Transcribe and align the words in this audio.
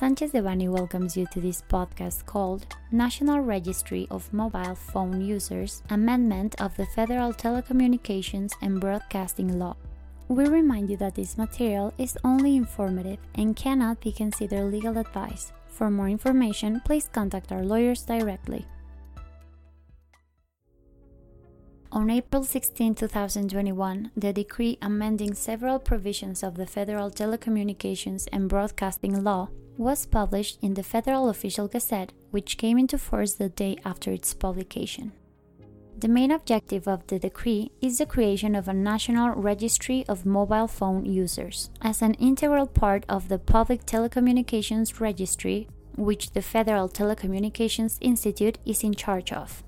Sanchez 0.00 0.32
Devanny 0.32 0.66
welcomes 0.66 1.14
you 1.14 1.26
to 1.30 1.42
this 1.42 1.60
podcast 1.68 2.24
called 2.24 2.64
National 2.90 3.40
Registry 3.40 4.08
of 4.10 4.32
Mobile 4.32 4.74
Phone 4.74 5.20
Users 5.20 5.82
Amendment 5.90 6.58
of 6.58 6.74
the 6.78 6.86
Federal 6.86 7.34
Telecommunications 7.34 8.52
and 8.62 8.80
Broadcasting 8.80 9.58
Law. 9.58 9.76
We 10.26 10.46
remind 10.48 10.88
you 10.88 10.96
that 10.96 11.16
this 11.16 11.36
material 11.36 11.92
is 11.98 12.16
only 12.24 12.56
informative 12.56 13.18
and 13.34 13.54
cannot 13.54 14.00
be 14.00 14.10
considered 14.10 14.72
legal 14.72 14.96
advice. 14.96 15.52
For 15.68 15.90
more 15.90 16.08
information, 16.08 16.80
please 16.80 17.10
contact 17.12 17.52
our 17.52 17.62
lawyers 17.62 18.00
directly. 18.00 18.64
On 21.92 22.08
April 22.08 22.44
16, 22.44 22.94
2021, 22.94 24.12
the 24.16 24.32
decree 24.32 24.78
amending 24.80 25.34
several 25.34 25.80
provisions 25.80 26.44
of 26.44 26.54
the 26.54 26.64
Federal 26.64 27.10
Telecommunications 27.10 28.28
and 28.32 28.48
Broadcasting 28.48 29.24
Law 29.24 29.48
was 29.76 30.06
published 30.06 30.60
in 30.62 30.74
the 30.74 30.84
Federal 30.84 31.28
Official 31.28 31.66
Gazette, 31.66 32.12
which 32.30 32.58
came 32.58 32.78
into 32.78 32.96
force 32.96 33.34
the 33.34 33.48
day 33.48 33.76
after 33.84 34.12
its 34.12 34.32
publication. 34.34 35.10
The 35.98 36.06
main 36.06 36.30
objective 36.30 36.86
of 36.86 37.04
the 37.08 37.18
decree 37.18 37.72
is 37.80 37.98
the 37.98 38.06
creation 38.06 38.54
of 38.54 38.68
a 38.68 38.72
national 38.72 39.30
registry 39.30 40.04
of 40.06 40.24
mobile 40.24 40.68
phone 40.68 41.04
users 41.04 41.70
as 41.82 42.02
an 42.02 42.14
integral 42.14 42.68
part 42.68 43.04
of 43.08 43.28
the 43.28 43.40
Public 43.40 43.84
Telecommunications 43.84 45.00
Registry, 45.00 45.66
which 45.96 46.30
the 46.30 46.42
Federal 46.42 46.88
Telecommunications 46.88 47.98
Institute 48.00 48.58
is 48.64 48.84
in 48.84 48.94
charge 48.94 49.32
of. 49.32 49.64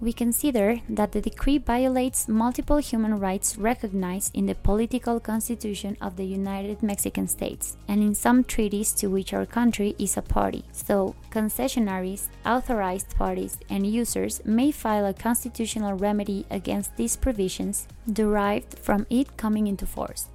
we 0.01 0.13
consider 0.13 0.81
that 0.89 1.13
the 1.13 1.21
decree 1.21 1.59
violates 1.59 2.29
multiple 2.29 2.79
human 2.79 3.19
rights 3.19 3.57
recognized 3.57 4.35
in 4.35 4.47
the 4.47 4.55
political 4.55 5.21
constitution 5.21 5.97
of 6.01 6.17
the 6.17 6.25
United 6.25 6.83
Mexican 6.83 7.29
States 7.29 7.77
and 7.89 8.03
in 8.03 8.15
some 8.15 8.45
treaties 8.45 8.93
to 8.93 9.09
which 9.09 9.33
our 9.33 9.47
country 9.47 9.95
is 9.99 10.17
a 10.17 10.23
party. 10.23 10.65
So, 10.73 11.15
concessionaries, 11.31 12.29
authorized 12.45 13.15
parties, 13.17 13.59
and 13.71 13.87
users 13.87 14.45
may 14.45 14.71
file 14.73 15.07
a 15.07 15.15
constitutional 15.15 15.95
remedy 15.95 16.45
against 16.51 16.97
these 16.97 17.17
provisions 17.17 17.89
derived 18.13 18.79
from 18.79 19.07
it 19.11 19.37
coming 19.37 19.67
into 19.67 19.87
force. 19.87 20.29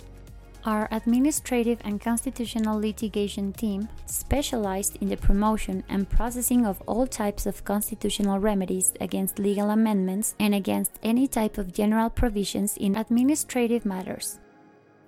Our 0.65 0.89
administrative 0.91 1.79
and 1.85 2.01
constitutional 2.01 2.79
litigation 2.79 3.53
team 3.53 3.87
specialized 4.05 4.97
in 5.01 5.07
the 5.07 5.15
promotion 5.15 5.85
and 5.87 6.09
processing 6.09 6.65
of 6.65 6.81
all 6.85 7.07
types 7.07 7.45
of 7.45 7.63
constitutional 7.63 8.39
remedies 8.39 8.93
against 8.99 9.39
legal 9.39 9.69
amendments 9.69 10.35
and 10.37 10.53
against 10.53 10.99
any 11.01 11.27
type 11.27 11.57
of 11.57 11.73
general 11.73 12.09
provisions 12.09 12.75
in 12.75 12.97
administrative 12.97 13.85
matters. 13.85 14.39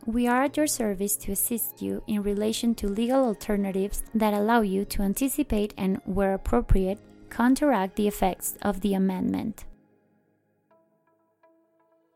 We 0.06 0.26
are 0.26 0.44
at 0.44 0.56
your 0.56 0.68
service 0.68 1.16
to 1.18 1.34
assist 1.34 1.82
you 1.82 2.02
in 2.08 2.24
relation 2.24 2.74
to 2.76 2.88
legal 2.88 3.26
alternatives 3.26 4.04
that 4.16 4.34
allow 4.34 4.62
you 4.62 4.86
to 4.86 5.04
anticipate 5.04 5.74
and, 5.78 6.02
where 6.06 6.34
appropriate, 6.34 7.00
counteract 7.30 7.98
the 7.98 8.08
effects 8.08 8.58
of 8.62 8.82
the 8.82 8.94
amendment. 8.94 9.66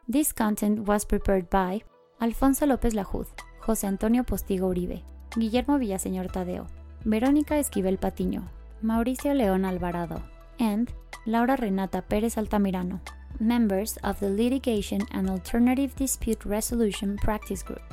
This 0.08 0.32
content 0.32 0.88
was 0.88 1.04
prepared 1.04 1.50
by 1.50 1.82
Alfonso 2.20 2.66
López 2.66 2.94
Lajud, 2.94 3.28
José 3.60 3.88
Antonio 3.88 4.24
Postigo 4.24 4.68
Uribe, 4.68 5.04
Guillermo 5.36 5.78
Villaseñor 5.78 6.32
Tadeo, 6.32 6.68
Verónica 7.04 7.60
Esquivel 7.60 8.00
Patiño, 8.00 8.50
Mauricio 8.82 9.34
León 9.34 9.66
Alvarado, 9.66 10.22
and 10.60 10.92
Laura 11.26 11.56
Renata 11.56 12.02
Pérez 12.02 12.38
Altamirano, 12.38 13.02
members 13.40 13.98
of 14.04 14.20
the 14.20 14.30
Litigation 14.30 15.02
and 15.12 15.30
Alternative 15.30 15.94
Dispute 15.96 16.46
Resolution 16.46 17.18
Practice 17.18 17.64
Group. 17.64 17.84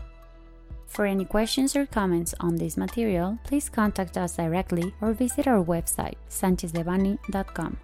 For 0.86 1.06
any 1.06 1.24
questions 1.24 1.74
or 1.74 1.86
comments 1.86 2.34
on 2.38 2.56
this 2.56 2.76
material, 2.76 3.38
please 3.44 3.70
contact 3.70 4.16
us 4.16 4.36
directly 4.36 4.94
or 5.00 5.14
visit 5.14 5.48
our 5.48 5.64
website, 5.64 6.16
sanchezdevanny.com. 6.28 7.76